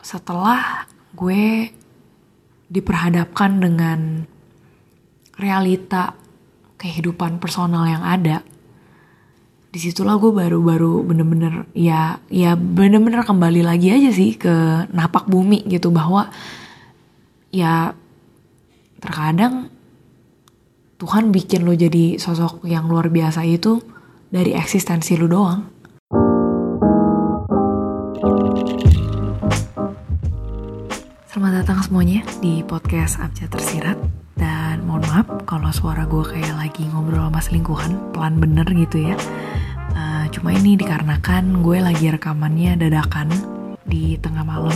setelah 0.00 0.88
gue 1.16 1.70
diperhadapkan 2.70 3.60
dengan 3.60 4.24
realita 5.36 6.14
kehidupan 6.80 7.42
personal 7.42 7.84
yang 7.84 8.04
ada 8.04 8.40
di 9.70 9.78
situlah 9.78 10.18
gue 10.18 10.34
baru-baru 10.34 11.06
bener-bener 11.06 11.70
ya 11.78 12.18
ya 12.26 12.58
bener-bener 12.58 13.22
kembali 13.22 13.62
lagi 13.62 13.94
aja 13.94 14.10
sih 14.10 14.34
ke 14.34 14.86
napak 14.90 15.30
bumi 15.30 15.62
gitu 15.70 15.94
bahwa 15.94 16.26
ya 17.54 17.94
terkadang 18.98 19.70
Tuhan 20.98 21.32
bikin 21.32 21.64
lo 21.64 21.72
jadi 21.72 22.18
sosok 22.20 22.66
yang 22.66 22.90
luar 22.90 23.08
biasa 23.08 23.46
itu 23.48 23.80
dari 24.28 24.52
eksistensi 24.52 25.16
lo 25.16 25.26
doang. 25.32 25.60
Selamat 31.30 31.62
datang 31.62 31.78
semuanya 31.86 32.26
di 32.42 32.58
podcast 32.66 33.22
Abjad 33.22 33.54
Tersirat. 33.54 33.94
Dan 34.34 34.82
mohon 34.82 35.06
maaf 35.06 35.30
kalau 35.46 35.70
suara 35.70 36.02
gue 36.02 36.26
kayak 36.26 36.58
lagi 36.58 36.82
ngobrol 36.90 37.30
sama 37.30 37.38
selingkuhan 37.38 38.10
pelan 38.10 38.42
bener 38.42 38.66
gitu 38.74 38.98
ya. 38.98 39.14
Cuma 40.34 40.50
ini 40.50 40.74
dikarenakan 40.74 41.62
gue 41.62 41.78
lagi 41.86 42.10
rekamannya 42.10 42.82
dadakan 42.82 43.30
di 43.86 44.18
tengah 44.18 44.42
malam. 44.42 44.74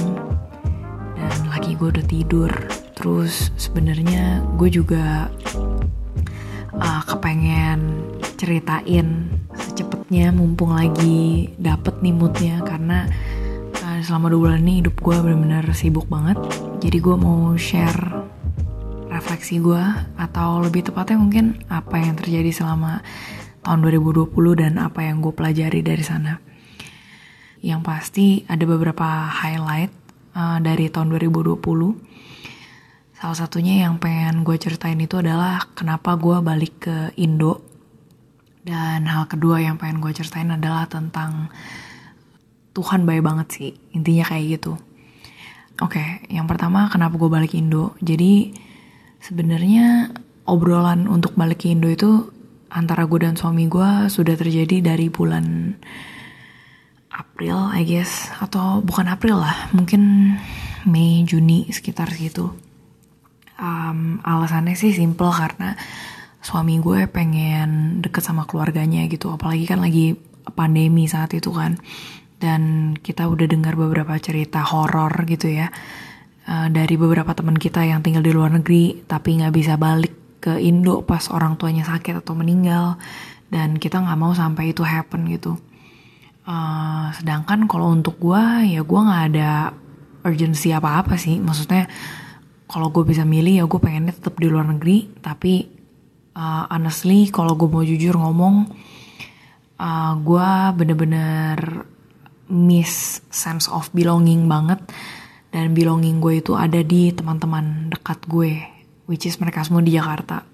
Dan 1.18 1.50
lagi 1.50 1.74
gue 1.74 1.90
udah 1.90 2.06
tidur. 2.06 2.54
Terus 2.94 3.50
sebenarnya 3.58 4.46
gue 4.54 4.70
juga 4.70 5.26
uh, 6.70 7.02
kepengen 7.02 8.14
ceritain 8.38 9.26
secepetnya 9.58 10.30
mumpung 10.30 10.70
lagi 10.70 11.50
dapet 11.58 11.98
nih 11.98 12.14
moodnya. 12.14 12.62
Karena 12.62 13.10
uh, 13.10 13.33
selama 14.04 14.28
dua 14.28 14.52
bulan 14.52 14.60
ini 14.62 14.84
hidup 14.84 15.00
gue 15.00 15.16
bener-bener 15.16 15.64
sibuk 15.72 16.04
banget 16.12 16.36
jadi 16.84 17.00
gue 17.00 17.16
mau 17.16 17.56
share 17.56 18.24
refleksi 19.14 19.62
gue 19.62 19.80
atau 20.18 20.60
lebih 20.60 20.90
tepatnya 20.90 21.16
mungkin 21.16 21.56
apa 21.70 22.02
yang 22.02 22.18
terjadi 22.18 22.50
selama 22.50 23.00
tahun 23.64 23.80
2020 23.80 24.28
dan 24.60 24.76
apa 24.76 25.00
yang 25.06 25.24
gue 25.24 25.32
pelajari 25.32 25.80
dari 25.80 26.04
sana. 26.04 26.36
Yang 27.64 27.80
pasti 27.80 28.26
ada 28.44 28.60
beberapa 28.68 29.32
highlight 29.32 29.88
uh, 30.36 30.60
dari 30.60 30.92
tahun 30.92 31.16
2020. 31.16 31.56
Salah 33.16 33.38
satunya 33.40 33.88
yang 33.88 33.96
pengen 33.96 34.44
gue 34.44 34.60
ceritain 34.60 35.00
itu 35.00 35.16
adalah 35.16 35.72
kenapa 35.72 36.12
gue 36.20 36.36
balik 36.44 36.84
ke 36.84 36.96
Indo. 37.16 37.64
Dan 38.60 39.08
hal 39.08 39.28
kedua 39.28 39.64
yang 39.64 39.80
pengen 39.80 40.04
gue 40.04 40.12
ceritain 40.12 40.52
adalah 40.52 40.84
tentang 40.84 41.48
Tuhan 42.74 43.06
baik 43.06 43.22
banget 43.22 43.48
sih, 43.54 43.70
intinya 43.94 44.26
kayak 44.26 44.58
gitu. 44.58 44.74
Oke, 45.82 45.98
okay, 45.98 46.08
yang 46.30 46.46
pertama 46.50 46.90
kenapa 46.90 47.18
gue 47.18 47.30
balik 47.30 47.54
Indo. 47.54 47.94
Jadi 48.02 48.54
sebenarnya 49.22 50.10
obrolan 50.46 51.06
untuk 51.06 51.38
balik 51.38 51.64
ke 51.64 51.72
Indo 51.72 51.88
itu 51.88 52.30
antara 52.74 53.06
gue 53.06 53.22
dan 53.22 53.38
suami 53.38 53.70
gue 53.70 54.10
sudah 54.10 54.34
terjadi 54.34 54.82
dari 54.82 55.06
bulan 55.06 55.78
April, 57.14 57.70
I 57.70 57.86
guess, 57.86 58.34
atau 58.42 58.82
bukan 58.82 59.06
April 59.06 59.38
lah, 59.38 59.70
mungkin 59.70 60.34
Mei, 60.90 61.22
Juni 61.22 61.70
sekitar 61.70 62.10
situ. 62.10 62.50
Um, 63.54 64.18
alasannya 64.26 64.74
sih 64.74 64.90
simple 64.90 65.30
karena 65.30 65.78
suami 66.42 66.82
gue 66.82 67.06
pengen 67.06 68.02
deket 68.02 68.26
sama 68.26 68.50
keluarganya 68.50 69.06
gitu, 69.06 69.30
apalagi 69.30 69.64
kan 69.70 69.78
lagi 69.78 70.18
pandemi 70.58 71.06
saat 71.06 71.30
itu 71.38 71.54
kan. 71.54 71.78
Dan 72.44 72.92
kita 73.00 73.24
udah 73.24 73.48
dengar 73.48 73.72
beberapa 73.72 74.12
cerita 74.20 74.60
horor 74.60 75.24
gitu 75.24 75.48
ya 75.48 75.72
uh, 76.48 76.68
dari 76.68 76.94
beberapa 77.00 77.32
teman 77.32 77.56
kita 77.56 77.84
yang 77.84 78.04
tinggal 78.04 78.24
di 78.24 78.32
luar 78.32 78.52
negeri 78.52 79.04
tapi 79.04 79.40
nggak 79.40 79.54
bisa 79.54 79.74
balik 79.80 80.40
ke 80.44 80.60
Indo 80.60 81.00
pas 81.00 81.32
orang 81.32 81.56
tuanya 81.56 81.88
sakit 81.88 82.20
atau 82.20 82.36
meninggal 82.36 83.00
dan 83.48 83.80
kita 83.80 84.02
nggak 84.02 84.18
mau 84.18 84.36
sampai 84.36 84.76
itu 84.76 84.84
happen 84.84 85.24
gitu. 85.32 85.56
Uh, 86.44 87.08
sedangkan 87.16 87.64
kalau 87.64 87.96
untuk 87.96 88.20
gue 88.20 88.76
ya 88.76 88.84
gue 88.84 89.00
nggak 89.00 89.24
ada 89.32 89.72
urgency 90.28 90.68
apa-apa 90.76 91.16
sih. 91.16 91.40
Maksudnya 91.40 91.88
kalau 92.68 92.92
gue 92.92 93.08
bisa 93.08 93.24
milih 93.24 93.62
ya 93.62 93.64
gue 93.64 93.80
pengennya 93.80 94.12
tetap 94.12 94.36
di 94.36 94.52
luar 94.52 94.68
negeri. 94.68 95.08
Tapi 95.16 95.64
uh, 96.36 96.68
honestly 96.68 97.32
kalau 97.32 97.56
gue 97.56 97.68
mau 97.70 97.80
jujur 97.80 98.12
ngomong, 98.12 98.68
uh, 99.80 100.12
gue 100.20 100.50
bener-bener 100.76 101.88
miss 102.50 103.24
sense 103.32 103.70
of 103.70 103.88
belonging 103.94 104.48
banget. 104.50 104.80
Dan 105.54 105.70
belonging 105.70 106.18
gue 106.18 106.42
itu 106.42 106.58
ada 106.58 106.82
di 106.82 107.14
teman-teman 107.14 107.86
dekat 107.94 108.26
gue 108.26 108.74
which 109.04 109.28
is 109.28 109.36
mereka 109.40 109.64
semua 109.64 109.84
di 109.84 109.94
Jakarta. 109.94 110.44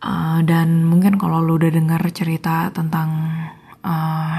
Uh, 0.00 0.40
dan 0.48 0.88
mungkin 0.88 1.20
kalau 1.20 1.44
lo 1.44 1.60
udah 1.60 1.68
dengar 1.68 2.00
cerita 2.16 2.72
tentang 2.72 3.10
uh, 3.84 4.36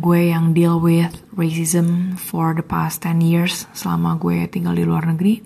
gue 0.00 0.32
yang 0.32 0.56
deal 0.56 0.80
with 0.80 1.12
racism 1.36 2.16
for 2.16 2.56
the 2.56 2.64
past 2.64 3.04
10 3.04 3.20
years 3.20 3.68
selama 3.76 4.16
gue 4.16 4.48
tinggal 4.48 4.72
di 4.72 4.82
luar 4.88 5.04
negeri, 5.04 5.44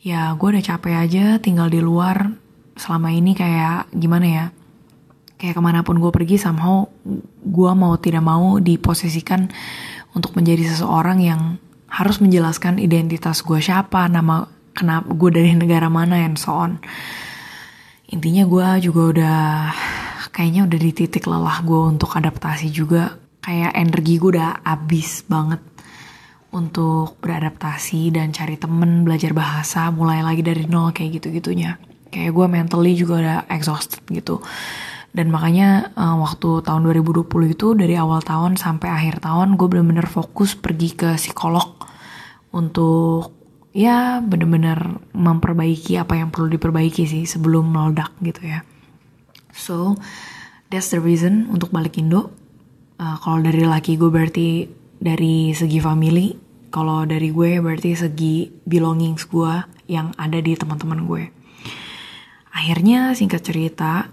ya 0.00 0.30
gue 0.38 0.48
udah 0.54 0.62
capek 0.62 0.94
aja 0.94 1.24
tinggal 1.42 1.66
di 1.66 1.82
luar 1.82 2.30
selama 2.78 3.10
ini 3.10 3.34
kayak 3.34 3.90
gimana 3.90 4.26
ya, 4.30 4.46
kayak 5.36 5.54
ke 5.56 5.62
mana 5.62 5.84
pun 5.84 6.00
gue 6.00 6.08
pergi 6.12 6.40
somehow 6.40 6.88
gue 7.44 7.72
mau 7.76 7.94
tidak 8.00 8.24
mau 8.24 8.56
diposisikan 8.56 9.52
untuk 10.16 10.32
menjadi 10.32 10.64
seseorang 10.72 11.20
yang 11.20 11.60
harus 11.92 12.20
menjelaskan 12.20 12.80
identitas 12.80 13.44
gue 13.44 13.60
siapa, 13.60 14.08
nama 14.08 14.48
kenapa 14.72 15.12
gue 15.12 15.30
dari 15.32 15.52
negara 15.52 15.92
mana 15.92 16.24
and 16.24 16.40
so 16.40 16.56
on. 16.56 16.80
Intinya 18.08 18.48
gue 18.48 18.88
juga 18.88 19.02
udah 19.12 19.40
kayaknya 20.32 20.68
udah 20.68 20.78
di 20.80 20.92
titik 20.92 21.28
lelah 21.28 21.60
gue 21.64 21.80
untuk 21.96 22.16
adaptasi 22.16 22.72
juga. 22.72 23.16
Kayak 23.44 23.78
energi 23.78 24.18
gue 24.18 24.30
udah 24.34 24.64
abis 24.66 25.22
banget 25.28 25.62
untuk 26.56 27.20
beradaptasi 27.20 28.10
dan 28.10 28.32
cari 28.32 28.56
temen 28.56 29.04
belajar 29.04 29.36
bahasa 29.36 29.92
mulai 29.92 30.24
lagi 30.24 30.40
dari 30.40 30.64
nol 30.64 30.90
kayak 30.90 31.20
gitu 31.20 31.28
gitunya 31.28 31.76
kayak 32.08 32.32
gue 32.32 32.46
mentally 32.48 32.96
juga 32.96 33.14
udah 33.20 33.38
exhausted 33.52 34.00
gitu 34.08 34.40
dan 35.16 35.32
makanya 35.32 35.96
uh, 35.96 36.20
waktu 36.20 36.60
tahun 36.60 36.84
2020 36.92 37.24
itu 37.56 37.72
dari 37.72 37.96
awal 37.96 38.20
tahun 38.20 38.60
sampai 38.60 38.92
akhir 38.92 39.24
tahun 39.24 39.56
gue 39.56 39.64
bener-bener 39.64 40.04
fokus 40.04 40.52
pergi 40.52 40.92
ke 40.92 41.16
psikolog 41.16 41.72
untuk 42.52 43.32
ya 43.72 44.20
bener-bener 44.20 45.00
memperbaiki 45.16 45.96
apa 45.96 46.20
yang 46.20 46.28
perlu 46.28 46.52
diperbaiki 46.52 47.08
sih 47.08 47.24
sebelum 47.24 47.64
meledak 47.72 48.12
gitu 48.20 48.44
ya. 48.44 48.60
So 49.56 49.96
that's 50.68 50.92
the 50.92 51.00
reason 51.00 51.48
untuk 51.48 51.72
balik 51.72 51.96
Indo. 51.96 52.36
Uh, 53.00 53.16
kalau 53.16 53.40
dari 53.40 53.64
laki 53.64 53.96
gue 53.96 54.12
berarti 54.12 54.68
dari 55.00 55.56
segi 55.56 55.80
family, 55.80 56.36
kalau 56.68 57.08
dari 57.08 57.32
gue 57.32 57.56
berarti 57.64 57.96
segi 57.96 58.52
belongings 58.68 59.24
gue 59.32 59.64
yang 59.88 60.12
ada 60.20 60.44
di 60.44 60.52
teman-teman 60.52 61.08
gue. 61.08 61.24
Akhirnya 62.52 63.12
singkat 63.16 63.44
cerita, 63.44 64.08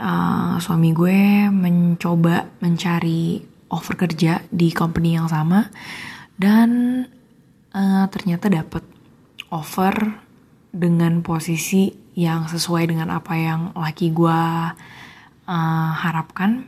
uh, 0.00 0.56
suami 0.58 0.90
gue 0.94 1.50
mencoba 1.50 2.48
mencari 2.62 3.42
offer 3.70 3.94
kerja 3.98 4.42
di 4.50 4.70
company 4.70 5.18
yang 5.18 5.26
sama 5.26 5.66
dan 6.38 7.02
uh, 7.74 8.06
ternyata 8.10 8.50
dapat 8.50 8.82
offer 9.50 9.94
dengan 10.74 11.22
posisi 11.22 11.94
yang 12.14 12.46
sesuai 12.46 12.90
dengan 12.90 13.10
apa 13.14 13.34
yang 13.34 13.60
laki 13.74 14.10
gue 14.14 14.40
uh, 15.46 15.90
harapkan 15.98 16.66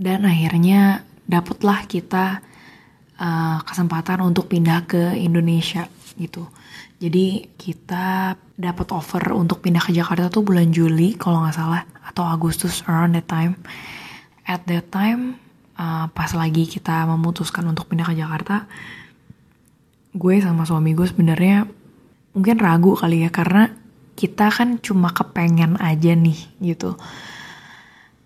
dan 0.00 0.24
akhirnya 0.24 1.04
dapatlah 1.28 1.84
kita 1.84 2.40
uh, 3.20 3.58
kesempatan 3.64 4.24
untuk 4.24 4.48
pindah 4.48 4.88
ke 4.88 5.16
Indonesia 5.16 5.88
gitu. 6.16 6.48
Jadi 6.98 7.54
kita 7.54 8.34
dapat 8.58 8.90
offer 8.90 9.30
untuk 9.30 9.62
pindah 9.62 9.84
ke 9.84 9.94
Jakarta 9.94 10.32
tuh 10.32 10.42
bulan 10.42 10.72
Juli 10.74 11.14
kalau 11.14 11.46
nggak 11.46 11.56
salah 11.56 11.84
atau 12.18 12.26
Agustus 12.26 12.82
around 12.90 13.14
that 13.14 13.30
time. 13.30 13.54
At 14.42 14.66
that 14.66 14.90
time 14.90 15.38
uh, 15.78 16.10
pas 16.10 16.34
lagi 16.34 16.66
kita 16.66 17.06
memutuskan 17.06 17.62
untuk 17.70 17.86
pindah 17.86 18.10
ke 18.10 18.18
Jakarta, 18.18 18.66
gue 20.10 20.34
sama 20.42 20.66
suami 20.66 20.98
gue 20.98 21.06
sebenarnya 21.06 21.70
mungkin 22.34 22.58
ragu 22.58 22.98
kali 22.98 23.22
ya 23.22 23.30
karena 23.30 23.70
kita 24.18 24.50
kan 24.50 24.82
cuma 24.82 25.14
kepengen 25.14 25.78
aja 25.78 26.18
nih 26.18 26.58
gitu. 26.58 26.98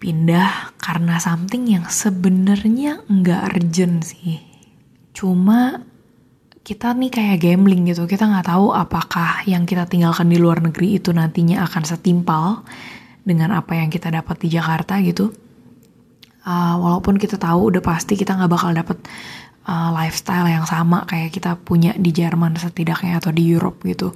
Pindah 0.01 0.73
karena 0.81 1.21
something 1.21 1.69
yang 1.69 1.85
sebenarnya 1.85 3.05
nggak 3.13 3.41
urgent 3.53 4.09
sih. 4.09 4.41
Cuma 5.13 5.85
kita 6.65 6.97
nih 6.97 7.13
kayak 7.13 7.45
gambling 7.45 7.93
gitu. 7.93 8.09
Kita 8.09 8.25
nggak 8.25 8.49
tahu 8.49 8.73
apakah 8.73 9.45
yang 9.45 9.69
kita 9.69 9.85
tinggalkan 9.85 10.33
di 10.33 10.41
luar 10.41 10.65
negeri 10.65 10.97
itu 10.97 11.13
nantinya 11.13 11.69
akan 11.69 11.83
setimpal 11.85 12.65
dengan 13.23 13.55
apa 13.55 13.79
yang 13.79 13.89
kita 13.89 14.11
dapat 14.11 14.37
di 14.43 14.49
Jakarta 14.51 14.99
gitu 14.99 15.31
uh, 16.47 16.77
walaupun 16.79 17.19
kita 17.19 17.39
tahu 17.39 17.73
udah 17.75 17.83
pasti 17.83 18.19
kita 18.19 18.35
nggak 18.35 18.51
bakal 18.51 18.71
dapat 18.75 18.99
uh, 19.67 19.91
lifestyle 19.95 20.47
yang 20.47 20.67
sama 20.67 21.07
kayak 21.07 21.35
kita 21.35 21.59
punya 21.59 21.95
di 21.95 22.11
Jerman 22.11 22.59
setidaknya 22.59 23.23
atau 23.23 23.31
di 23.31 23.43
Europe 23.47 23.83
gitu. 23.87 24.15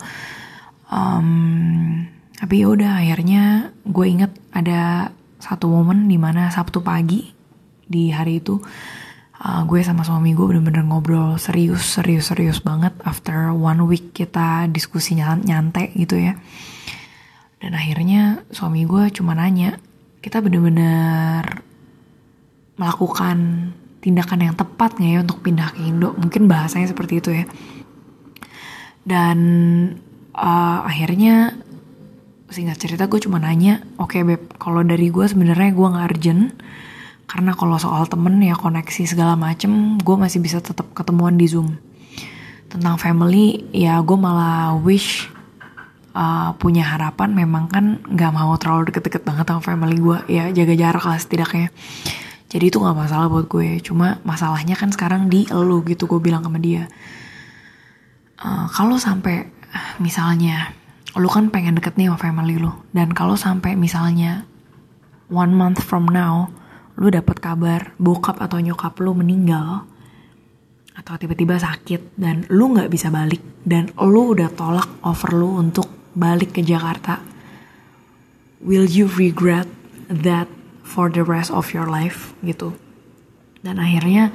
Um, 0.86 2.06
tapi 2.36 2.62
ya 2.62 2.66
udah 2.70 2.92
akhirnya 3.02 3.74
gue 3.82 4.06
inget 4.06 4.32
ada 4.52 5.10
satu 5.40 5.66
momen 5.72 6.06
di 6.06 6.20
mana 6.20 6.52
Sabtu 6.52 6.84
pagi 6.84 7.32
di 7.86 8.12
hari 8.12 8.42
itu 8.42 8.60
uh, 9.42 9.62
gue 9.64 9.80
sama 9.82 10.04
suami 10.04 10.36
gue 10.36 10.46
bener-bener 10.46 10.84
ngobrol 10.84 11.40
serius 11.40 11.96
serius 11.98 12.30
serius 12.30 12.58
banget 12.60 12.92
after 13.02 13.50
one 13.56 13.82
week 13.88 14.12
kita 14.12 14.68
diskusi 14.68 15.16
nyantai 15.18 15.96
gitu 15.96 16.18
ya 16.20 16.36
dan 17.60 17.72
akhirnya 17.72 18.44
suami 18.52 18.84
gue 18.84 19.08
cuma 19.16 19.32
nanya 19.32 19.80
kita 20.20 20.44
bener-bener 20.44 21.62
melakukan 22.76 23.70
tindakan 24.04 24.38
yang 24.44 24.54
tepat 24.54 25.00
nggak 25.00 25.10
ya 25.10 25.20
untuk 25.24 25.38
pindah 25.40 25.72
ke 25.72 25.80
Indo? 25.82 26.12
Mungkin 26.14 26.46
bahasanya 26.46 26.92
seperti 26.92 27.18
itu 27.18 27.30
ya. 27.32 27.44
Dan 29.06 29.38
uh, 30.36 30.84
akhirnya 30.84 31.56
singkat 32.46 32.78
cerita 32.78 33.10
gue 33.10 33.18
cuma 33.18 33.42
nanya 33.42 33.82
oke 33.98 34.14
okay, 34.14 34.22
beb 34.22 34.54
kalau 34.62 34.86
dari 34.86 35.10
gue 35.10 35.26
sebenarnya 35.26 35.74
gue 35.74 35.86
nggak 35.90 36.06
urgent 36.14 36.54
karena 37.26 37.58
kalau 37.58 37.74
soal 37.74 38.06
temen 38.06 38.38
ya 38.38 38.54
koneksi 38.54 39.02
segala 39.02 39.34
macem 39.34 39.98
gue 39.98 40.14
masih 40.14 40.38
bisa 40.38 40.62
tetap 40.62 40.86
ketemuan 40.94 41.34
di 41.34 41.50
zoom. 41.50 41.74
Tentang 42.70 42.98
family 42.98 43.66
ya 43.74 43.98
gue 44.02 44.18
malah 44.18 44.78
wish 44.78 45.35
uh, 46.16 46.50
punya 46.56 46.88
harapan 46.88 47.36
memang 47.36 47.68
kan 47.68 48.00
nggak 48.08 48.32
mau 48.32 48.56
terlalu 48.56 48.88
deket-deket 48.88 49.22
banget 49.28 49.44
sama 49.52 49.60
family 49.60 50.00
gue 50.00 50.18
ya 50.32 50.48
jaga 50.50 50.72
jarak 50.72 51.04
lah 51.04 51.18
setidaknya. 51.20 51.68
Jadi 52.48 52.64
itu 52.72 52.80
nggak 52.80 52.96
masalah 52.96 53.28
buat 53.28 53.46
gue. 53.52 53.84
Cuma 53.84 54.16
masalahnya 54.24 54.72
kan 54.80 54.88
sekarang 54.88 55.28
di 55.28 55.44
elu 55.52 55.84
gitu 55.84 56.08
gue 56.08 56.20
bilang 56.24 56.40
sama 56.40 56.56
dia. 56.56 56.88
Uh, 58.40 58.64
kalau 58.72 58.96
sampai 58.96 59.52
misalnya 60.00 60.72
lu 61.16 61.28
kan 61.28 61.52
pengen 61.52 61.76
deket 61.76 62.00
nih 62.00 62.08
sama 62.08 62.18
family 62.18 62.56
lu. 62.56 62.72
Dan 62.96 63.12
kalau 63.12 63.36
sampai 63.36 63.76
misalnya 63.76 64.48
one 65.28 65.52
month 65.52 65.84
from 65.84 66.08
now 66.08 66.48
lu 66.96 67.12
dapat 67.12 67.36
kabar 67.44 67.92
bokap 68.00 68.40
atau 68.40 68.56
nyokap 68.56 68.96
lu 69.04 69.12
meninggal 69.12 69.84
atau 70.96 71.12
tiba-tiba 71.20 71.60
sakit 71.60 72.16
dan 72.16 72.48
lu 72.48 72.72
nggak 72.72 72.88
bisa 72.88 73.12
balik 73.12 73.44
dan 73.68 73.92
lu 74.00 74.32
udah 74.32 74.48
tolak 74.56 74.88
offer 75.04 75.36
lu 75.36 75.60
untuk 75.60 75.95
balik 76.16 76.56
ke 76.56 76.64
Jakarta 76.64 77.20
will 78.64 78.88
you 78.88 79.06
regret 79.20 79.68
that 80.08 80.48
for 80.80 81.12
the 81.12 81.20
rest 81.20 81.52
of 81.52 81.70
your 81.76 81.86
life? 81.86 82.32
Gitu. 82.40 82.72
Dan 83.60 83.76
akhirnya 83.76 84.32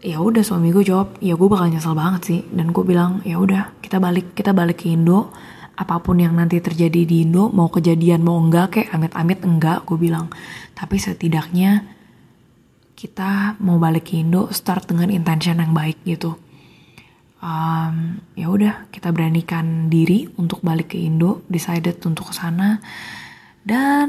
ya 0.00 0.16
udah 0.16 0.40
suami 0.40 0.72
gue 0.72 0.84
jawab 0.84 1.20
ya 1.20 1.36
gue 1.36 1.48
bakal 1.48 1.72
nyesel 1.72 1.96
banget 1.96 2.22
sih. 2.28 2.40
Dan 2.52 2.76
gue 2.76 2.84
bilang 2.84 3.24
ya 3.24 3.40
udah 3.40 3.80
kita 3.80 3.96
balik 3.96 4.36
kita 4.36 4.52
balik 4.52 4.84
ke 4.84 4.92
Indo. 4.92 5.32
Apa 5.80 5.96
pun 6.04 6.20
yang 6.20 6.36
nanti 6.36 6.60
terjadi 6.60 7.08
di 7.08 7.24
Indo 7.24 7.48
mau 7.48 7.72
kejadian 7.72 8.20
mau 8.20 8.36
enggak 8.36 8.76
kayak 8.76 8.92
amit-amit 8.92 9.40
enggak 9.40 9.88
gue 9.88 9.96
bilang. 9.96 10.28
Tapi 10.76 11.00
setidaknya 11.00 11.88
kita 12.92 13.56
mau 13.64 13.80
balik 13.80 14.12
ke 14.12 14.20
Indo 14.20 14.52
start 14.52 14.92
dengan 14.92 15.08
intention 15.08 15.56
yang 15.56 15.72
baik 15.72 16.04
gitu 16.04 16.36
um, 17.40 18.20
ya 18.36 18.46
udah 18.48 18.88
kita 18.92 19.10
beranikan 19.10 19.88
diri 19.88 20.28
untuk 20.36 20.60
balik 20.60 20.94
ke 20.94 20.98
Indo 21.00 21.42
decided 21.48 22.00
untuk 22.06 22.30
ke 22.30 22.34
sana 22.36 22.78
dan 23.64 24.08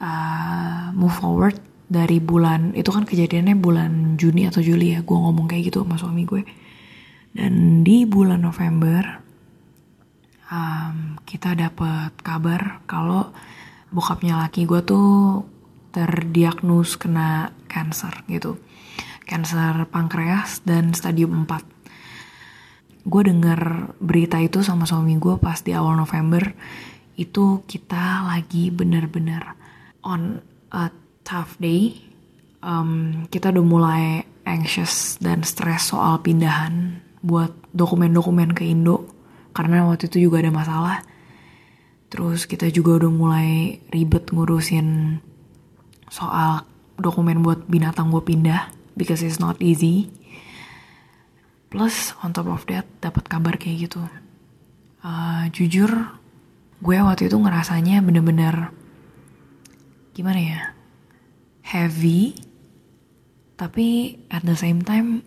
uh, 0.00 0.92
move 0.92 1.14
forward 1.14 1.56
dari 1.90 2.18
bulan 2.18 2.76
itu 2.76 2.90
kan 2.90 3.06
kejadiannya 3.06 3.56
bulan 3.58 4.20
Juni 4.20 4.46
atau 4.46 4.60
Juli 4.62 4.96
ya 4.96 5.00
gue 5.04 5.16
ngomong 5.16 5.46
kayak 5.48 5.72
gitu 5.72 5.82
sama 5.82 5.98
suami 5.98 6.22
gue 6.28 6.42
dan 7.34 7.82
di 7.86 8.04
bulan 8.04 8.42
November 8.42 9.22
um, 10.50 11.16
kita 11.24 11.54
dapat 11.54 12.12
kabar 12.20 12.82
kalau 12.84 13.30
bokapnya 13.90 14.38
laki 14.38 14.66
gue 14.66 14.82
tuh 14.82 15.42
terdiagnus 15.90 16.94
kena 16.94 17.54
cancer 17.66 18.22
gitu. 18.30 18.58
Cancer 19.26 19.86
pankreas 19.90 20.62
dan 20.66 20.94
stadium 20.94 21.46
4. 21.46 21.79
Gue 23.06 23.22
denger 23.24 23.92
berita 23.96 24.36
itu 24.40 24.60
sama 24.60 24.84
suami 24.84 25.16
gue 25.16 25.40
pas 25.40 25.56
di 25.60 25.72
awal 25.72 25.96
November. 25.96 26.52
Itu 27.16 27.64
kita 27.64 28.28
lagi 28.28 28.68
bener-bener 28.68 29.56
on 30.04 30.40
a 30.72 30.92
tough 31.24 31.56
day. 31.60 31.96
Um, 32.60 33.24
kita 33.32 33.52
udah 33.56 33.64
mulai 33.64 34.04
anxious 34.44 35.16
dan 35.16 35.40
stress 35.44 35.92
soal 35.92 36.20
pindahan 36.20 37.00
buat 37.24 37.52
dokumen-dokumen 37.72 38.52
ke 38.52 38.68
Indo 38.68 39.08
karena 39.56 39.84
waktu 39.88 40.08
itu 40.12 40.28
juga 40.28 40.44
ada 40.44 40.52
masalah. 40.52 40.98
Terus 42.10 42.44
kita 42.44 42.66
juga 42.68 43.00
udah 43.00 43.12
mulai 43.12 43.78
ribet 43.88 44.34
ngurusin 44.34 45.20
soal 46.10 46.66
dokumen 46.98 47.40
buat 47.40 47.64
binatang 47.70 48.10
gue 48.10 48.20
pindah 48.20 48.74
because 48.98 49.22
it's 49.22 49.38
not 49.38 49.56
easy. 49.62 50.10
Plus 51.70 52.18
on 52.26 52.34
top 52.34 52.50
of 52.50 52.66
that 52.66 52.84
dapat 52.98 53.30
kabar 53.30 53.54
kayak 53.54 53.86
gitu. 53.88 54.02
Uh, 55.00 55.46
jujur 55.54 56.20
gue 56.80 56.96
waktu 56.96 57.28
itu 57.28 57.36
ngerasanya 57.36 58.00
bener-bener 58.00 58.72
gimana 60.16 60.40
ya 60.40 60.60
heavy 61.60 62.32
tapi 63.60 64.16
at 64.32 64.40
the 64.48 64.56
same 64.56 64.80
time 64.80 65.20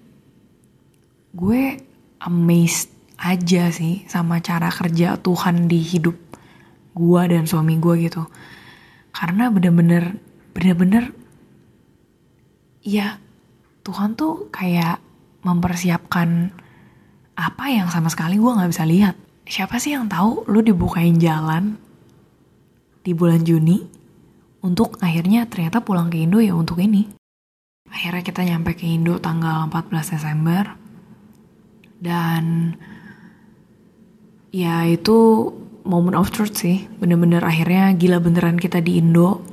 gue 1.37 1.77
amazed 2.25 2.89
aja 3.21 3.69
sih 3.69 4.01
sama 4.09 4.41
cara 4.41 4.73
kerja 4.73 5.21
Tuhan 5.21 5.69
di 5.69 5.77
hidup 5.77 6.17
gue 6.97 7.21
dan 7.29 7.45
suami 7.45 7.77
gue 7.77 8.09
gitu 8.09 8.25
karena 9.13 9.53
bener-bener 9.53 10.17
bener-bener 10.57 11.13
ya 12.81 13.21
Tuhan 13.85 14.17
tuh 14.17 14.49
kayak 14.49 14.97
mempersiapkan 15.43 16.55
apa 17.33 17.65
yang 17.69 17.91
sama 17.91 18.07
sekali 18.07 18.39
gue 18.39 18.51
nggak 18.51 18.71
bisa 18.71 18.87
lihat. 18.87 19.15
Siapa 19.43 19.75
sih 19.77 19.91
yang 19.91 20.07
tahu 20.07 20.47
lu 20.47 20.63
dibukain 20.63 21.19
jalan 21.19 21.75
di 23.03 23.11
bulan 23.11 23.43
Juni 23.43 23.83
untuk 24.63 24.95
akhirnya 25.03 25.43
ternyata 25.51 25.83
pulang 25.83 26.07
ke 26.07 26.23
Indo 26.23 26.39
ya 26.39 26.55
untuk 26.55 26.79
ini? 26.79 27.11
Akhirnya 27.91 28.23
kita 28.23 28.41
nyampe 28.47 28.73
ke 28.79 28.87
Indo 28.87 29.19
tanggal 29.19 29.67
14 29.67 30.15
Desember. 30.15 30.63
Dan 32.03 32.75
ya 34.55 34.87
itu 34.87 35.51
moment 35.83 36.15
of 36.15 36.31
truth 36.31 36.55
sih. 36.55 36.87
Bener-bener 37.03 37.43
akhirnya 37.43 37.91
gila 37.99 38.23
beneran 38.23 38.55
kita 38.55 38.79
di 38.79 39.03
Indo. 39.03 39.43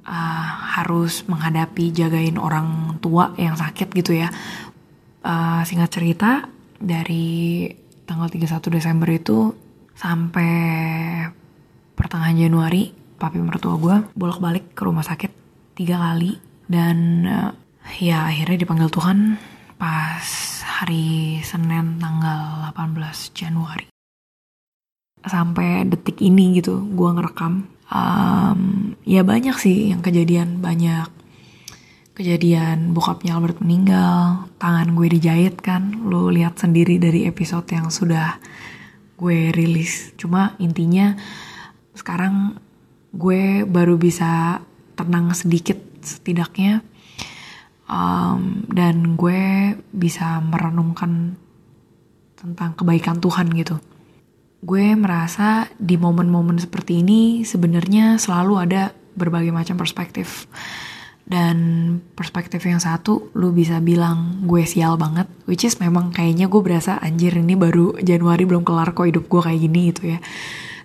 Uh, 0.00 0.50
harus 0.80 1.22
menghadapi 1.28 1.92
jagain 1.92 2.34
orang 2.40 2.98
tua 3.04 3.36
yang 3.36 3.54
sakit 3.54 3.94
gitu 3.94 4.16
ya 4.16 4.32
uh, 5.24 5.62
singkat 5.66 5.90
cerita 5.92 6.48
dari 6.80 7.68
tanggal 8.08 8.28
31 8.32 8.76
Desember 8.76 9.08
itu 9.12 9.52
sampai 9.92 10.52
pertengahan 11.92 12.48
Januari 12.48 12.90
papi 13.20 13.36
mertua 13.36 13.76
gue 13.76 13.96
bolak-balik 14.16 14.72
ke 14.72 14.82
rumah 14.88 15.04
sakit 15.04 15.30
tiga 15.76 16.00
kali. 16.00 16.40
Dan 16.70 17.26
uh, 17.28 17.52
ya 18.00 18.30
akhirnya 18.30 18.64
dipanggil 18.64 18.88
Tuhan 18.88 19.36
pas 19.76 20.24
hari 20.80 21.40
Senin 21.44 22.00
tanggal 22.00 22.72
18 22.72 23.36
Januari. 23.36 23.86
Sampai 25.20 25.84
detik 25.84 26.24
ini 26.24 26.56
gitu 26.56 26.80
gue 26.96 27.10
ngerekam. 27.12 27.68
Um, 27.90 28.94
ya 29.02 29.26
banyak 29.26 29.58
sih 29.58 29.90
yang 29.92 30.00
kejadian 30.00 30.62
banyak 30.62 31.19
kejadian 32.20 32.92
bokapnya 32.92 33.32
Albert 33.32 33.64
meninggal 33.64 34.44
tangan 34.60 34.92
gue 34.92 35.08
dijahit 35.08 35.56
kan 35.64 36.04
lo 36.04 36.28
lihat 36.28 36.60
sendiri 36.60 37.00
dari 37.00 37.24
episode 37.24 37.64
yang 37.72 37.88
sudah 37.88 38.36
gue 39.16 39.48
rilis 39.56 40.12
cuma 40.20 40.52
intinya 40.60 41.16
sekarang 41.96 42.60
gue 43.16 43.64
baru 43.64 43.96
bisa 43.96 44.60
tenang 45.00 45.32
sedikit 45.32 45.80
setidaknya 46.04 46.84
um, 47.88 48.68
dan 48.68 49.16
gue 49.16 49.72
bisa 49.88 50.44
merenungkan 50.44 51.40
tentang 52.36 52.76
kebaikan 52.76 53.16
Tuhan 53.16 53.48
gitu 53.56 53.80
gue 54.60 54.92
merasa 54.92 55.72
di 55.80 55.96
momen-momen 55.96 56.60
seperti 56.60 57.00
ini 57.00 57.48
sebenarnya 57.48 58.20
selalu 58.20 58.54
ada 58.60 58.92
berbagai 59.16 59.52
macam 59.52 59.76
perspektif. 59.76 60.46
Dan 61.30 61.56
perspektif 62.18 62.66
yang 62.66 62.82
satu 62.82 63.30
lu 63.38 63.54
bisa 63.54 63.78
bilang 63.78 64.42
gue 64.50 64.66
sial 64.66 64.98
banget, 64.98 65.30
which 65.46 65.62
is 65.62 65.78
memang 65.78 66.10
kayaknya 66.10 66.50
gue 66.50 66.58
berasa 66.58 66.98
anjir 66.98 67.38
ini 67.38 67.54
baru 67.54 67.94
Januari 68.02 68.42
belum 68.42 68.66
kelar 68.66 68.90
kok 68.90 69.06
hidup 69.06 69.30
gue 69.30 69.38
kayak 69.38 69.60
gini 69.62 69.80
gitu 69.94 70.02
ya. 70.10 70.18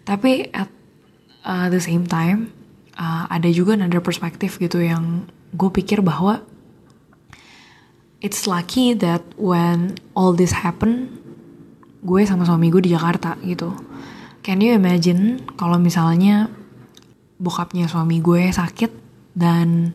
Tapi 0.06 0.54
at 0.54 0.70
uh, 1.46 1.68
the 1.74 1.82
same 1.82 2.06
time 2.06 2.54
uh, 3.00 3.26
ada 3.30 3.48
juga 3.52 3.78
another 3.78 4.02
perspektif 4.02 4.58
gitu 4.58 4.82
yang 4.82 5.30
gue 5.56 5.70
pikir 5.72 6.02
bahwa 6.02 6.44
it's 8.20 8.50
lucky 8.50 8.98
that 8.98 9.22
when 9.38 9.96
all 10.18 10.34
this 10.34 10.66
happen 10.66 11.14
gue 12.02 12.22
sama 12.26 12.44
suami 12.44 12.74
gue 12.74 12.86
di 12.86 12.92
Jakarta 12.92 13.38
gitu 13.46 13.72
can 14.42 14.60
you 14.60 14.74
imagine 14.74 15.42
kalau 15.56 15.78
misalnya 15.78 16.50
bokapnya 17.38 17.86
suami 17.86 18.20
gue 18.24 18.50
sakit 18.52 18.92
dan 19.36 19.92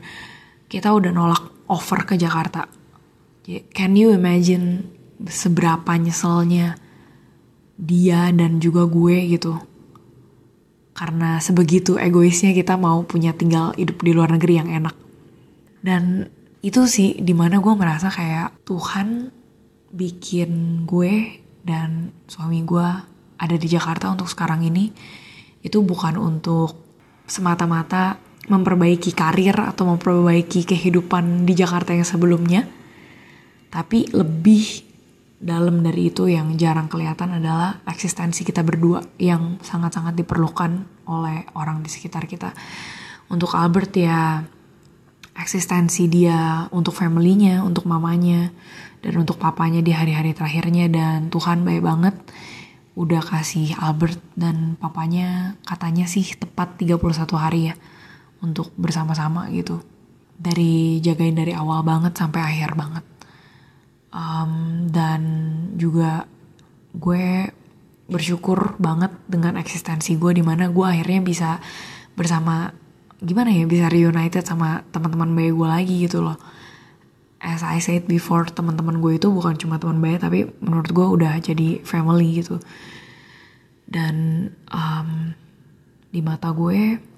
kita 0.70 0.94
udah 0.94 1.10
nolak 1.10 1.66
offer 1.66 2.06
ke 2.06 2.14
Jakarta. 2.14 2.70
Can 3.74 3.98
you 3.98 4.14
imagine 4.14 4.86
seberapa 5.26 5.98
nyeselnya 5.98 6.78
dia 7.74 8.30
dan 8.30 8.62
juga 8.62 8.86
gue 8.86 9.34
gitu? 9.34 9.58
Karena 10.94 11.42
sebegitu 11.42 11.98
egoisnya 11.98 12.54
kita 12.54 12.78
mau 12.78 13.02
punya 13.02 13.34
tinggal 13.34 13.74
hidup 13.74 13.98
di 13.98 14.14
luar 14.14 14.30
negeri 14.30 14.54
yang 14.62 14.70
enak. 14.70 14.94
Dan 15.82 16.30
itu 16.62 16.86
sih 16.86 17.18
di 17.18 17.34
mana 17.34 17.58
gue 17.58 17.74
merasa 17.74 18.06
kayak 18.06 18.62
Tuhan 18.62 19.34
bikin 19.90 20.84
gue 20.86 21.42
dan 21.66 22.14
suami 22.30 22.62
gue 22.62 22.88
ada 23.40 23.56
di 23.58 23.66
Jakarta 23.66 24.12
untuk 24.12 24.30
sekarang 24.30 24.62
ini 24.62 24.92
itu 25.66 25.82
bukan 25.82 26.14
untuk 26.20 26.78
semata-mata 27.26 28.29
memperbaiki 28.50 29.14
karir 29.14 29.54
atau 29.54 29.86
memperbaiki 29.94 30.66
kehidupan 30.66 31.46
di 31.46 31.54
Jakarta 31.54 31.94
yang 31.94 32.02
sebelumnya. 32.02 32.66
Tapi 33.70 34.10
lebih 34.10 34.90
dalam 35.40 35.80
dari 35.80 36.10
itu 36.10 36.26
yang 36.26 36.58
jarang 36.58 36.90
kelihatan 36.90 37.38
adalah 37.38 37.80
eksistensi 37.86 38.42
kita 38.42 38.66
berdua 38.66 39.00
yang 39.16 39.62
sangat-sangat 39.62 40.18
diperlukan 40.18 40.84
oleh 41.06 41.46
orang 41.54 41.80
di 41.80 41.88
sekitar 41.88 42.26
kita. 42.26 42.50
Untuk 43.30 43.54
Albert 43.54 43.94
ya 43.94 44.42
eksistensi 45.38 46.10
dia 46.10 46.66
untuk 46.74 46.92
familynya, 46.92 47.62
untuk 47.62 47.86
mamanya, 47.86 48.50
dan 49.00 49.14
untuk 49.14 49.38
papanya 49.38 49.78
di 49.78 49.94
hari-hari 49.94 50.34
terakhirnya. 50.34 50.90
Dan 50.90 51.30
Tuhan 51.30 51.62
baik 51.62 51.86
banget 51.86 52.18
udah 52.98 53.22
kasih 53.22 53.78
Albert 53.78 54.18
dan 54.34 54.74
papanya 54.74 55.54
katanya 55.62 56.10
sih 56.10 56.26
tepat 56.34 56.74
31 56.82 56.98
hari 57.38 57.70
ya 57.70 57.74
untuk 58.40 58.72
bersama-sama 58.76 59.48
gitu. 59.52 59.80
Dari 60.40 60.98
jagain 61.04 61.36
dari 61.36 61.52
awal 61.52 61.84
banget 61.84 62.16
sampai 62.16 62.40
akhir 62.40 62.76
banget. 62.76 63.04
Um, 64.10 64.84
dan 64.90 65.22
juga 65.78 66.26
gue 66.96 67.46
bersyukur 68.10 68.74
banget 68.82 69.14
dengan 69.30 69.54
eksistensi 69.54 70.18
gue 70.18 70.34
di 70.34 70.42
mana 70.42 70.66
gue 70.66 70.82
akhirnya 70.82 71.22
bisa 71.22 71.50
bersama 72.18 72.74
gimana 73.22 73.54
ya 73.54 73.70
bisa 73.70 73.86
reunited 73.86 74.42
sama 74.42 74.82
teman-teman 74.90 75.30
baik 75.30 75.54
gue 75.54 75.68
lagi 75.68 75.94
gitu 76.08 76.24
loh. 76.24 76.40
As 77.40 77.64
I 77.64 77.80
said 77.80 78.04
before 78.04 78.50
teman-teman 78.50 79.00
gue 79.00 79.16
itu 79.16 79.30
bukan 79.30 79.56
cuma 79.56 79.78
teman 79.78 80.02
baik 80.02 80.26
tapi 80.26 80.50
menurut 80.60 80.90
gue 80.90 81.06
udah 81.06 81.38
jadi 81.38 81.80
family 81.86 82.42
gitu. 82.42 82.58
Dan 83.86 84.48
um, 84.74 85.32
di 86.10 86.20
mata 86.20 86.50
gue 86.50 87.09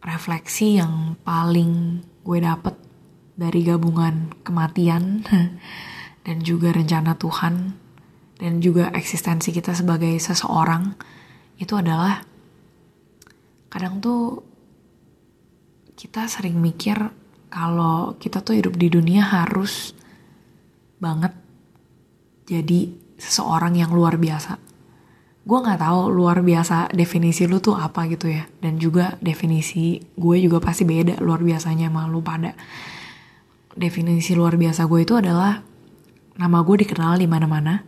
refleksi 0.00 0.80
yang 0.80 1.16
paling 1.24 2.04
gue 2.24 2.38
dapet 2.40 2.76
dari 3.36 3.64
gabungan 3.64 4.32
kematian 4.44 5.24
dan 6.26 6.36
juga 6.44 6.72
rencana 6.72 7.16
Tuhan 7.16 7.76
dan 8.40 8.52
juga 8.64 8.88
eksistensi 8.92 9.52
kita 9.52 9.76
sebagai 9.76 10.16
seseorang 10.16 10.96
itu 11.60 11.76
adalah 11.76 12.24
kadang 13.68 14.00
tuh 14.00 14.40
kita 15.96 16.24
sering 16.24 16.56
mikir 16.56 16.96
kalau 17.52 18.16
kita 18.16 18.40
tuh 18.40 18.56
hidup 18.56 18.80
di 18.80 18.88
dunia 18.88 19.20
harus 19.20 19.92
banget 20.96 21.36
jadi 22.48 22.90
seseorang 23.20 23.76
yang 23.76 23.92
luar 23.92 24.16
biasa. 24.16 24.69
Gue 25.40 25.58
nggak 25.58 25.80
tahu 25.80 26.12
luar 26.12 26.44
biasa 26.44 26.92
definisi 26.92 27.48
lu 27.48 27.58
tuh 27.64 27.74
apa 27.74 28.04
gitu 28.08 28.28
ya, 28.28 28.44
dan 28.60 28.76
juga 28.76 29.16
definisi 29.24 29.98
gue 30.14 30.36
juga 30.38 30.60
pasti 30.60 30.84
beda 30.84 31.18
luar 31.24 31.40
biasanya 31.40 31.88
sama 31.88 32.06
lu 32.06 32.20
pada. 32.20 32.52
Definisi 33.72 34.36
luar 34.36 34.60
biasa 34.60 34.84
gue 34.84 35.00
itu 35.00 35.16
adalah 35.16 35.70
Nama 36.40 36.64
gue 36.64 36.76
dikenal 36.88 37.20
di 37.20 37.28
mana-mana, 37.28 37.84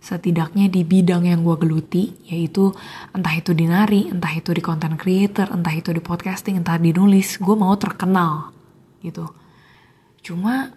setidaknya 0.00 0.72
di 0.72 0.88
bidang 0.88 1.28
yang 1.28 1.44
gue 1.44 1.52
geluti, 1.60 2.16
yaitu 2.24 2.72
entah 3.12 3.36
itu 3.36 3.52
di 3.52 3.68
nari, 3.68 4.08
entah 4.08 4.32
itu 4.32 4.56
di 4.56 4.64
content 4.64 4.96
creator, 4.96 5.52
entah 5.52 5.76
itu 5.76 5.92
di 5.92 6.00
podcasting, 6.00 6.56
entah 6.56 6.80
di 6.80 6.96
nulis, 6.96 7.36
gue 7.36 7.52
mau 7.52 7.76
terkenal 7.76 8.56
gitu. 9.04 9.28
Cuma 10.24 10.72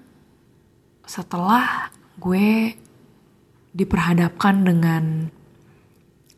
setelah 1.08 1.88
gue 2.20 2.76
diperhadapkan 3.72 4.68
dengan 4.68 5.32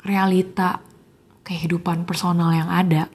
realita 0.05 0.79
kehidupan 1.41 2.05
personal 2.05 2.53
yang 2.53 2.69
ada, 2.69 3.09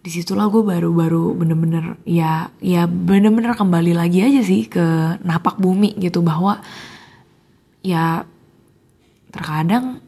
di 0.00 0.10
situlah 0.10 0.48
gue 0.48 0.64
baru-baru 0.64 1.36
bener-bener 1.36 2.00
ya 2.08 2.48
ya 2.64 2.88
bener-bener 2.88 3.52
kembali 3.52 3.92
lagi 3.92 4.24
aja 4.24 4.40
sih 4.40 4.64
ke 4.64 5.20
napak 5.20 5.60
bumi 5.60 5.92
gitu 6.00 6.24
bahwa 6.24 6.64
ya 7.84 8.24
terkadang 9.28 10.00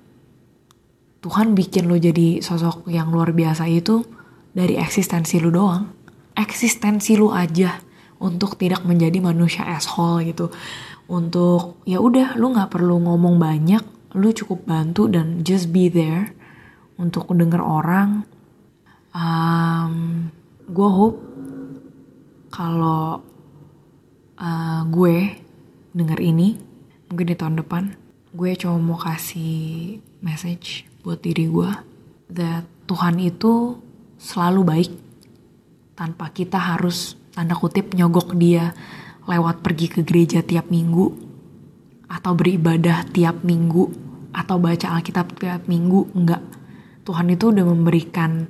Tuhan 1.22 1.54
bikin 1.54 1.86
lo 1.86 1.94
jadi 1.94 2.42
sosok 2.42 2.90
yang 2.90 3.14
luar 3.14 3.30
biasa 3.30 3.70
itu 3.70 4.02
dari 4.50 4.74
eksistensi 4.74 5.38
lu 5.38 5.54
doang. 5.54 5.86
Eksistensi 6.34 7.14
lu 7.14 7.30
aja 7.30 7.78
untuk 8.18 8.58
tidak 8.58 8.82
menjadi 8.82 9.22
manusia 9.22 9.62
asshole 9.70 10.26
gitu. 10.26 10.50
Untuk 11.06 11.78
ya 11.86 12.02
udah 12.02 12.34
lu 12.34 12.50
nggak 12.50 12.74
perlu 12.74 12.98
ngomong 13.06 13.38
banyak 13.38 14.01
lu 14.12 14.32
cukup 14.32 14.68
bantu 14.68 15.08
dan 15.08 15.40
just 15.44 15.72
be 15.72 15.88
there 15.88 16.32
untuk 17.00 17.32
denger 17.32 17.60
orang. 17.60 18.28
Um, 19.12 20.28
gue 20.68 20.88
hope 20.88 21.20
kalau 22.52 23.20
uh, 24.40 24.80
gue 24.88 25.36
denger 25.92 26.20
ini 26.20 26.56
mungkin 27.12 27.28
di 27.28 27.36
tahun 27.36 27.60
depan 27.60 27.92
gue 28.32 28.56
cuma 28.56 28.80
mau 28.80 28.96
kasih 28.96 30.00
message 30.24 30.88
buat 31.04 31.20
diri 31.20 31.44
gue 31.52 31.70
that 32.32 32.64
Tuhan 32.88 33.20
itu 33.20 33.76
selalu 34.16 34.60
baik 34.64 34.92
tanpa 35.92 36.32
kita 36.32 36.56
harus 36.56 37.20
tanda 37.36 37.52
kutip 37.52 37.92
nyogok 37.92 38.32
dia 38.36 38.72
lewat 39.28 39.60
pergi 39.60 39.92
ke 39.92 40.00
gereja 40.00 40.40
tiap 40.40 40.72
minggu 40.72 41.12
atau 42.08 42.32
beribadah 42.32 43.04
tiap 43.12 43.44
minggu 43.44 44.01
atau 44.32 44.56
baca 44.56 44.96
Alkitab 44.96 45.36
tiap 45.38 45.68
minggu 45.68 46.12
enggak 46.16 46.42
Tuhan 47.02 47.34
itu 47.34 47.50
udah 47.50 47.66
memberikan 47.66 48.46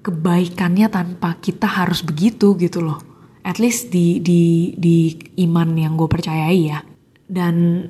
kebaikannya 0.00 0.88
tanpa 0.88 1.36
kita 1.36 1.68
harus 1.68 2.00
begitu 2.00 2.56
gitu 2.56 2.80
loh. 2.80 3.00
At 3.44 3.60
least 3.60 3.92
di 3.92 4.20
di 4.20 4.72
di 4.76 5.12
iman 5.48 5.76
yang 5.76 5.96
gue 6.00 6.08
percayai 6.08 6.60
ya. 6.64 6.80
Dan 7.28 7.84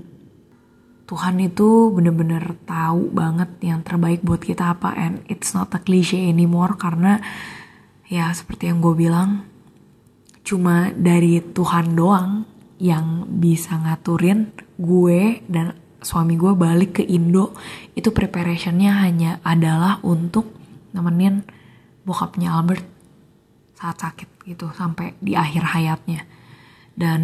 Tuhan 1.06 1.42
itu 1.42 1.90
bener-bener 1.90 2.54
tahu 2.66 3.10
banget 3.10 3.50
yang 3.66 3.82
terbaik 3.82 4.22
buat 4.22 4.42
kita 4.42 4.78
apa 4.78 4.94
and 4.94 5.26
it's 5.26 5.50
not 5.58 5.74
a 5.74 5.82
cliche 5.82 6.14
anymore 6.14 6.78
karena 6.78 7.18
ya 8.06 8.30
seperti 8.30 8.70
yang 8.70 8.78
gue 8.78 8.94
bilang 8.94 9.42
cuma 10.46 10.94
dari 10.94 11.42
Tuhan 11.42 11.98
doang 11.98 12.46
yang 12.78 13.26
bisa 13.26 13.74
ngaturin 13.74 14.54
gue 14.78 15.42
dan 15.50 15.74
suami 16.00 16.36
gue 16.36 16.52
balik 16.56 17.00
ke 17.00 17.04
Indo 17.04 17.52
itu 17.92 18.10
preparationnya 18.10 19.00
hanya 19.04 19.38
adalah 19.44 20.00
untuk 20.00 20.52
nemenin 20.96 21.44
bokapnya 22.04 22.56
Albert 22.56 22.84
saat 23.76 24.00
sakit 24.00 24.44
gitu 24.44 24.68
sampai 24.72 25.16
di 25.20 25.36
akhir 25.36 25.76
hayatnya. 25.76 26.24
Dan 26.92 27.20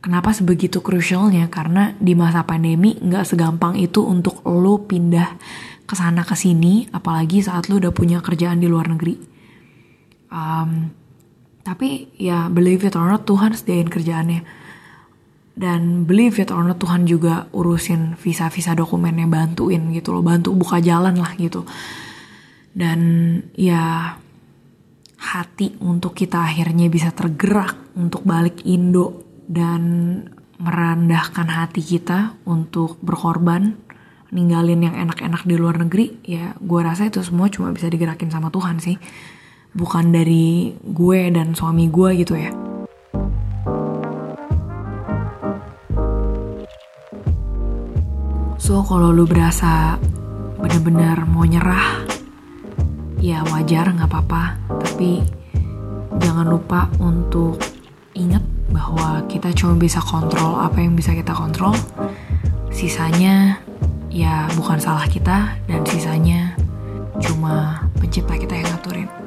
kenapa 0.00 0.32
sebegitu 0.32 0.80
krusialnya 0.80 1.48
karena 1.52 1.92
di 2.00 2.16
masa 2.16 2.44
pandemi 2.48 2.96
nggak 2.96 3.28
segampang 3.28 3.76
itu 3.76 4.00
untuk 4.04 4.40
lo 4.44 4.84
pindah 4.84 5.36
ke 5.84 5.94
sana 5.98 6.24
ke 6.24 6.32
sini 6.32 6.88
apalagi 6.94 7.44
saat 7.44 7.68
lo 7.68 7.76
udah 7.76 7.92
punya 7.92 8.24
kerjaan 8.24 8.60
di 8.62 8.68
luar 8.68 8.88
negeri. 8.92 9.16
Um, 10.32 10.88
tapi 11.62 12.10
ya 12.18 12.48
believe 12.48 12.82
it 12.82 12.96
or 12.96 13.06
not 13.06 13.28
Tuhan 13.28 13.54
sediain 13.54 13.86
kerjaannya 13.86 14.61
dan 15.52 16.08
believe 16.08 16.40
it 16.40 16.48
or 16.48 16.64
not 16.64 16.80
Tuhan 16.80 17.04
juga 17.04 17.44
urusin 17.52 18.16
visa-visa 18.16 18.72
dokumennya 18.72 19.28
bantuin 19.28 19.92
gitu 19.92 20.16
loh. 20.16 20.24
Bantu 20.24 20.56
buka 20.56 20.80
jalan 20.80 21.20
lah 21.20 21.36
gitu. 21.36 21.68
Dan 22.72 23.00
ya 23.52 24.16
hati 25.20 25.76
untuk 25.84 26.16
kita 26.16 26.40
akhirnya 26.40 26.88
bisa 26.88 27.12
tergerak 27.12 27.94
untuk 28.00 28.24
balik 28.24 28.64
Indo 28.64 29.20
dan 29.44 29.82
merendahkan 30.56 31.48
hati 31.52 31.84
kita 31.84 32.40
untuk 32.48 32.96
berkorban 33.04 33.76
ninggalin 34.32 34.88
yang 34.88 34.96
enak-enak 34.96 35.44
di 35.44 35.60
luar 35.60 35.84
negeri. 35.84 36.16
Ya 36.24 36.56
gue 36.56 36.80
rasa 36.80 37.12
itu 37.12 37.20
semua 37.20 37.52
cuma 37.52 37.68
bisa 37.76 37.92
digerakin 37.92 38.32
sama 38.32 38.48
Tuhan 38.48 38.80
sih. 38.80 38.96
Bukan 39.76 40.16
dari 40.16 40.72
gue 40.80 41.20
dan 41.28 41.52
suami 41.52 41.92
gue 41.92 42.24
gitu 42.24 42.36
ya 42.40 42.71
So 48.62 48.78
kalau 48.86 49.10
lu 49.10 49.26
berasa 49.26 49.98
bener-bener 50.62 51.26
mau 51.26 51.42
nyerah, 51.42 52.06
ya 53.18 53.42
wajar 53.50 53.90
nggak 53.90 54.06
apa-apa. 54.06 54.54
Tapi 54.86 55.18
jangan 56.22 56.46
lupa 56.46 56.86
untuk 57.02 57.58
ingat 58.14 58.46
bahwa 58.70 59.26
kita 59.26 59.50
cuma 59.50 59.74
bisa 59.74 59.98
kontrol 59.98 60.62
apa 60.62 60.78
yang 60.78 60.94
bisa 60.94 61.10
kita 61.10 61.34
kontrol. 61.34 61.74
Sisanya 62.70 63.58
ya 64.14 64.46
bukan 64.54 64.78
salah 64.78 65.10
kita 65.10 65.58
dan 65.66 65.82
sisanya 65.82 66.54
cuma 67.18 67.90
pencipta 67.98 68.38
kita 68.38 68.62
yang 68.62 68.70
ngaturin. 68.78 69.21